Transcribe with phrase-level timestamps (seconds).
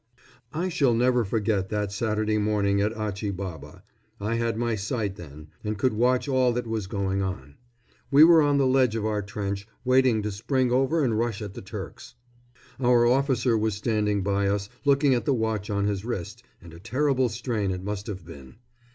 [0.51, 3.83] I shall never forget that Saturday morning at Achi Baba.
[4.19, 7.53] I had my sight then, and could watch all that was going on.
[8.09, 11.53] We were on the ledge of our trench, waiting to spring over and rush at
[11.53, 12.15] the Turks.
[12.79, 16.79] Our officer was standing by us, looking at the watch on his wrist and a
[16.79, 18.55] terrible strain it must have been.